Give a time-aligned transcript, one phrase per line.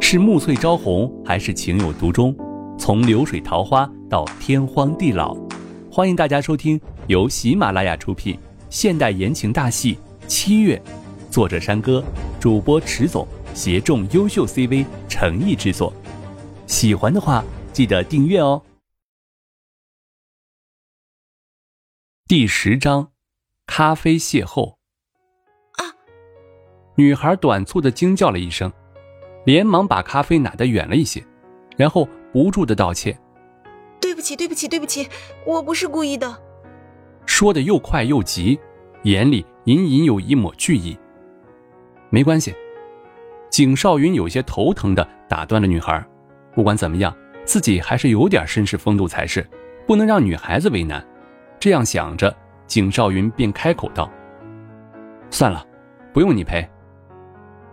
[0.00, 2.34] 是暮翠朝红，还是情有独钟？
[2.76, 5.36] 从流水桃花到天荒地老，
[5.92, 8.36] 欢迎大家收听由喜马拉雅出品
[8.70, 9.94] 现代言情大戏
[10.26, 10.82] 《七月》，
[11.30, 12.02] 作者山歌，
[12.40, 13.24] 主播迟总，
[13.54, 15.92] 协众优秀 CV 诚意制作。
[16.66, 18.60] 喜欢的话，记得订阅哦。
[22.26, 23.12] 第十章，
[23.66, 24.76] 咖啡邂逅。
[25.72, 25.94] 啊！
[26.96, 28.72] 女孩短促的惊叫了一声，
[29.50, 31.20] 连忙把咖啡拿得远了一些，
[31.76, 33.18] 然后不住的道歉
[34.00, 35.08] ：“对不起，对不起，对不起，
[35.44, 36.40] 我不是故意的。”
[37.26, 38.56] 说的又快又急，
[39.02, 40.96] 眼里隐隐有一抹惧意。
[42.10, 42.54] 没关系，
[43.50, 46.00] 景少云有些头疼的打断了女孩。
[46.54, 47.12] 不管怎么样，
[47.44, 49.44] 自己还是有点绅士风度才是，
[49.84, 51.04] 不能让女孩子为难。
[51.58, 52.32] 这样想着，
[52.68, 54.08] 景少云便开口道
[55.28, 55.66] ：“算了，
[56.14, 56.64] 不用你赔。”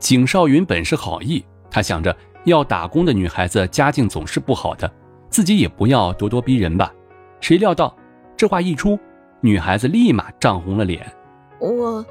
[0.00, 4.90] 景少云本是好意，他想着要打工的女孩子家境总是不好的，
[5.30, 6.92] 自己也不要咄咄逼人吧。
[7.40, 7.94] 谁料到
[8.36, 8.98] 这话一出，
[9.40, 11.06] 女孩子立马涨红了脸。
[11.60, 12.04] 我，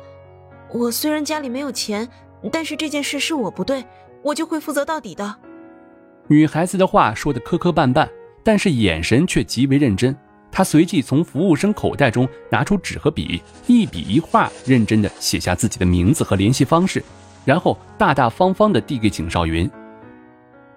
[0.74, 2.08] 我虽然家里没有钱，
[2.52, 3.86] 但是这件事是我不对，
[4.24, 5.36] 我就会负责到底的。
[6.28, 8.08] 女孩子的话说的磕磕绊绊，
[8.44, 10.16] 但是眼神却极为认真。
[10.52, 17.04] 他随即从服务生口袋中拿出纸和笔，一笔一画认真的写下自己的名字和联系方式，
[17.48, 19.72] 然后大大方方的递给景少云：“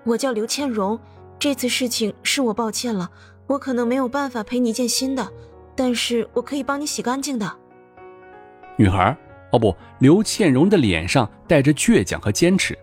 [0.07, 0.97] 我叫刘倩荣，
[1.37, 3.11] 这次事情是我抱歉了，
[3.49, 5.29] 我可能没有办法赔你一件新的，
[5.75, 7.53] 但是我可以帮你洗干净的。”
[8.79, 9.17] 女孩，
[9.51, 12.79] 哦不，刘倩荣的脸上带着倔强和坚持。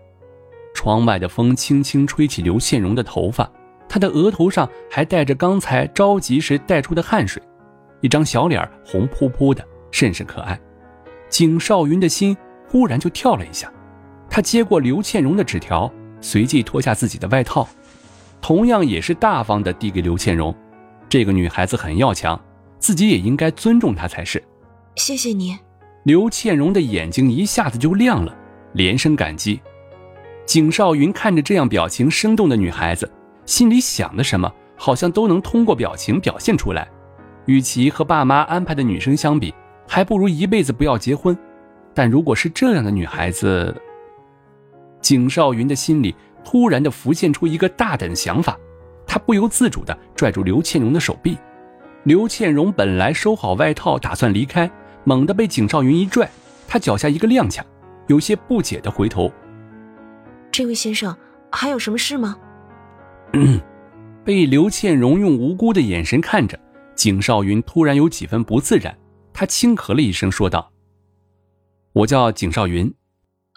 [0.74, 3.50] 窗外的风轻轻吹起刘倩荣的头发。
[3.88, 7.42] 她的额头上还带着刚才着急时带出的汗水，
[8.02, 10.60] 一张小脸红扑扑的，甚是可爱。
[11.30, 12.36] 景少云的心
[12.68, 13.72] 忽然就跳了一下，
[14.38, 17.68] 他接过刘倩荣的纸条，随即脱下自己的外套，
[18.40, 20.54] 同样也是大方的递给刘倩荣。
[21.08, 22.40] 这个女孩子很要强，
[22.78, 24.40] 自己也应该尊重她才是。
[24.94, 25.58] 谢谢你。
[26.04, 28.32] 刘倩荣的眼睛一下子就亮了，
[28.74, 29.60] 连声感激。
[30.46, 33.10] 景少云看着这样表情生动的女孩子。
[33.44, 36.88] 心里想的什么，好像都能通过表情表现出来。
[37.46, 39.52] 与其和爸妈安排的女生相比，
[39.88, 41.36] 还不如一辈子不要结婚。
[41.92, 43.74] 但如果是这样的女孩子，
[45.00, 46.14] 景少云的心里
[46.44, 48.58] 突然的浮现出一个大胆的想法，
[49.06, 51.36] 他不由自主的拽住刘倩荣的手臂。
[52.04, 54.70] 刘倩荣本来收好外套打算离开，
[55.04, 56.28] 猛地被景少云一拽，
[56.66, 57.62] 他脚下一个踉跄，
[58.06, 59.30] 有些不解的回头
[60.50, 61.16] ：“这位先生，
[61.50, 62.36] 还有什么事吗？”
[64.24, 66.58] 被刘倩荣用无辜的眼神看着，
[66.94, 68.96] 景少云突然有几分不自然。
[69.32, 70.72] 他轻咳了一声，说道
[71.92, 72.92] ：“我叫景少云。”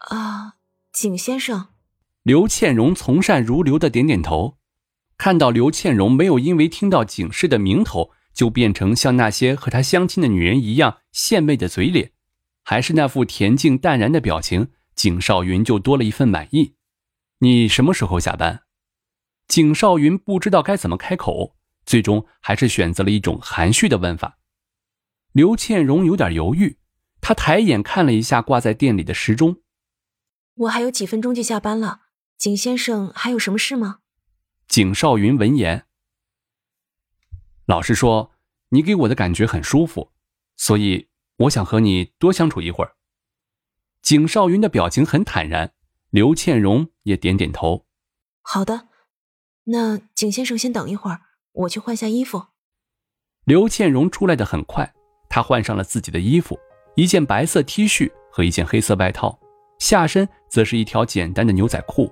[0.09, 0.53] 啊，
[0.91, 1.69] 景先生。
[2.23, 4.57] 刘倩荣从善如流的点点头。
[5.17, 12.11] 看到刘倩荣没有因为听到景氏的名头就变成像那些和他相亲的女人一样献媚的嘴脸，
[12.63, 16.75] 还是那副恬静淡然的表情，景少云就多了一份满意。
[17.39, 18.63] 你什么时候下班？
[19.47, 24.39] 景少云不知道该怎么开口，最终还是选择了一种含蓄的问法。
[25.33, 26.77] 刘倩荣有点犹豫，
[27.21, 29.57] 她抬眼看了一下挂在店里的时钟，
[30.61, 32.01] 我还有几分钟就下班了。
[32.37, 33.99] 景先生还有什么事吗？
[34.67, 35.85] 景少云闻言，
[37.65, 38.31] 老实说，
[38.69, 40.11] 你给我的感觉很舒服，
[40.55, 42.95] 所以我想和你多相处一会儿。
[44.01, 45.73] 景少云的表情很坦然，
[46.09, 47.85] 刘倩荣也点点头，
[48.41, 48.87] 好的。
[49.65, 52.47] 那景先生先等一会儿，我去换下衣服。
[53.45, 54.93] 刘倩荣出来的很快，
[55.29, 56.59] 她换上了自己的衣服，
[56.95, 59.39] 一件白色 T 恤和一件黑色外套，
[59.81, 62.07] 下身则是一条简单的牛仔裤，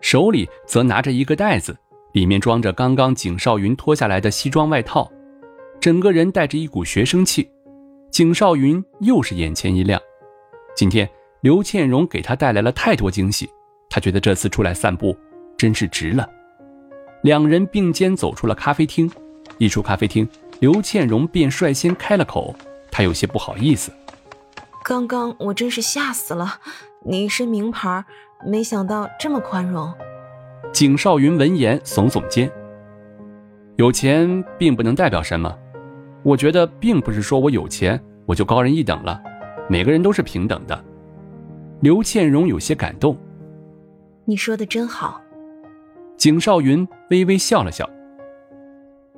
[0.00, 1.76] 手里则拿着一个袋子，
[2.14, 5.12] 里面装着刚刚景少云脱下来的西装外套，
[5.78, 7.46] 整个人带着一股学生气。
[8.10, 10.00] 景少云又是眼前一亮，
[10.74, 11.06] 今天
[11.42, 13.46] 刘倩荣给他带来了太多惊喜，
[13.90, 15.14] 他觉得这次出来散步
[15.58, 16.26] 真是值了。
[17.22, 19.10] 两人并肩走出了咖啡厅，
[19.58, 20.26] 一出咖啡厅，
[20.60, 22.56] 刘倩荣便率先开了口，
[22.90, 23.92] 她有些不好意思
[24.90, 26.54] ：“刚刚我真是吓死了，
[27.04, 28.04] 你一身名牌，
[28.44, 29.88] 没想到这么宽容。”
[30.74, 32.50] 景少云闻言耸耸肩
[33.78, 35.56] ：“有钱并不能代表什么，
[36.24, 39.22] 我觉得并不是说我有钱我就高人一等了，
[39.68, 40.84] 每个人都是平等的。”
[41.82, 43.16] 刘倩荣有些感动
[44.26, 45.22] ：“你说的真好。”
[46.18, 47.88] 景少云微微笑了笑。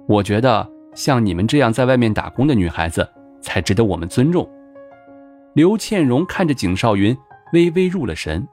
[0.06, 3.08] 我觉得像你们这样在外面打工的女孩子
[3.40, 4.46] 才值得我们尊重。
[5.54, 7.14] 刘倩荣看着景少云，
[7.52, 8.46] 微微入了神。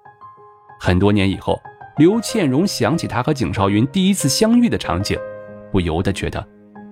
[0.82, 1.58] 很多年以后，
[1.98, 5.18] 刘倩荣想起他和景少云第一次相遇的场景，
[5.72, 6.46] 不由得觉得，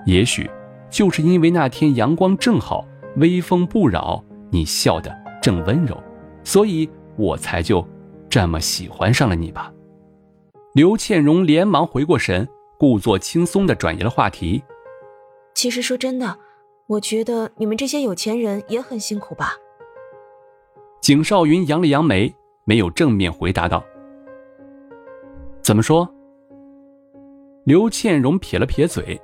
[0.06, 0.50] 也许
[0.90, 2.86] 就是因为那天阳光正好，
[3.18, 6.02] 微风不扰，你笑得正温柔，
[6.42, 7.86] 所以我才就
[8.30, 9.74] 这么喜欢上了你吧。
[10.74, 12.48] 刘倩荣连忙回过神，
[12.80, 14.64] 故作轻松地转移了话题。
[15.54, 16.38] 其实说真的，
[16.88, 19.56] 我觉得你们这些有钱人也很辛苦吧。
[21.08, 23.82] 景少云扬了扬眉，没有正面回答道
[25.64, 26.14] ：“怎么说？”
[27.64, 29.18] 刘倩荣撇了撇嘴：“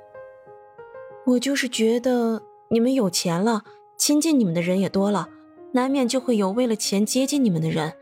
[1.28, 2.40] 我就是觉得
[2.70, 3.62] 你们有钱了，
[3.98, 5.28] 亲近你们的人也多了，
[5.72, 7.92] 难免就会有为了钱接近你们的人，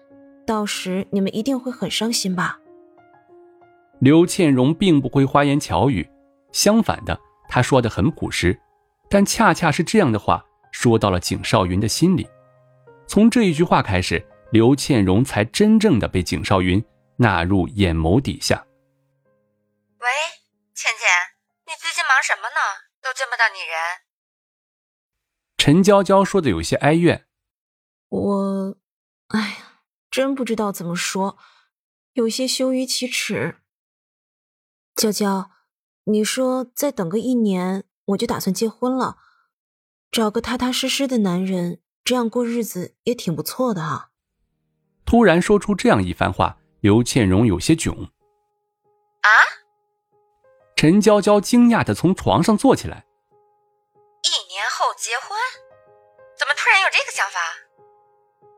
[0.46, 2.61] 到时你们一定会很伤心吧。”
[3.99, 6.08] 刘倩荣并不会花言巧语，
[6.52, 7.19] 相反的，
[7.49, 8.56] 她说的很朴实，
[9.11, 12.25] 但恰恰是这样的话说到了景少云的心里。
[13.12, 16.82] 从这一句话开始，刘倩荣才真正的被景少云
[17.17, 18.67] 纳入眼眸底下。
[19.99, 20.09] 喂，
[20.73, 21.06] 倩倩，
[21.67, 22.88] 你最近忙什么呢？
[23.03, 23.76] 都见不到你人。
[25.59, 27.26] 陈娇娇说的有些哀怨。
[28.09, 28.79] 我，
[29.29, 31.37] 哎呀，真不知道怎么说，
[32.15, 33.58] 有些羞于启齿。
[34.94, 35.50] 娇娇，
[36.05, 39.19] 你说再等个一年，我就打算结婚了，
[40.11, 41.81] 找个踏踏实实的男人。
[42.05, 44.11] 这样过日子也挺不错的啊。
[45.05, 48.11] 突然说出这样一番话，刘倩荣有些囧。
[49.23, 49.29] 啊！
[50.75, 53.07] 陈娇娇惊讶的从床上坐起来。
[54.23, 55.39] 一年后结婚？
[56.37, 57.39] 怎么突然有这个想法？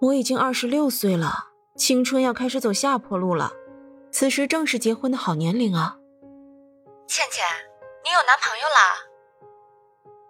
[0.01, 3.53] 我已经二十六岁了，青春要开始走下坡路了，
[4.11, 5.99] 此时正是结婚的好年龄啊。
[7.07, 7.45] 倩倩，
[8.05, 8.81] 你有男朋友啦？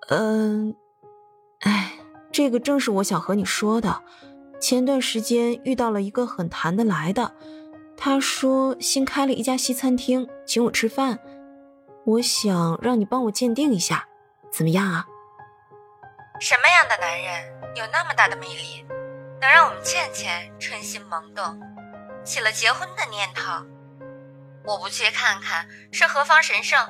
[0.08, 0.83] 嗯，哎。
[2.34, 4.02] 这个正是我想和你说的。
[4.60, 7.32] 前段时间遇到了一个很谈得来的，
[7.96, 11.20] 他说新开了一家西餐厅，请我吃饭。
[12.04, 14.08] 我想让你帮我鉴定一下，
[14.50, 15.06] 怎么样啊？
[16.40, 17.44] 什么样的男人
[17.76, 18.84] 有那么大的魅力，
[19.40, 21.60] 能让我们倩倩春心萌动，
[22.24, 23.64] 起了结婚的念头？
[24.66, 26.84] 我不去看看是何方神圣，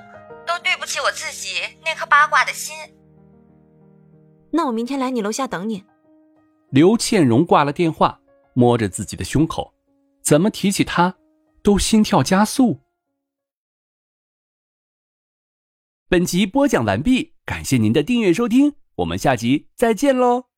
[0.47, 2.75] 都对不起我自己那颗八卦的心。
[4.57, 5.83] 那我明天来你楼下等你。
[6.71, 8.21] 刘倩荣挂了电话，
[8.53, 9.75] 摸着自己的胸口，
[10.23, 11.17] 怎么提起他，
[11.61, 12.79] 都心跳加速。
[16.09, 20.54] 本集播讲完毕，感谢您的订阅收听，我们下集再见喽。